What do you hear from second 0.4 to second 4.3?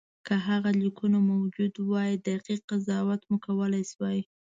هغه لیکونه موجود وای دقیق قضاوت مو کولای شوای.